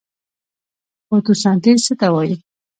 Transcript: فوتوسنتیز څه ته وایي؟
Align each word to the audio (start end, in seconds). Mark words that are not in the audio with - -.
فوتوسنتیز 1.07 1.79
څه 1.87 1.93
ته 1.99 2.07
وایي؟ 2.13 2.35